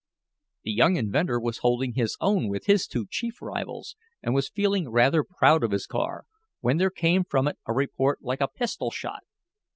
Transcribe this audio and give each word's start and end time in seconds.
The 0.63 0.71
young 0.71 0.95
inventor 0.95 1.39
was 1.39 1.59
holding 1.59 1.93
his 1.93 2.17
own 2.19 2.49
with 2.49 2.65
his 2.65 2.87
two 2.87 3.05
chief 3.07 3.39
rivals, 3.39 3.95
and 4.23 4.33
was 4.33 4.49
feeling 4.49 4.89
rather 4.89 5.23
proud 5.23 5.63
of 5.63 5.69
his 5.69 5.85
car, 5.85 6.25
when 6.59 6.77
there 6.77 6.89
came 6.89 7.23
from 7.23 7.47
it 7.47 7.59
a 7.67 7.73
report 7.73 8.17
like 8.23 8.41
a 8.41 8.47
pistol 8.47 8.89
shot. 8.89 9.21